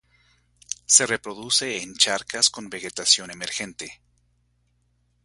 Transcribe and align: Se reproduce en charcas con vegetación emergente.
Se 0.87 1.05
reproduce 1.05 1.83
en 1.83 1.93
charcas 1.95 2.49
con 2.49 2.71
vegetación 2.71 3.29
emergente. 3.29 4.01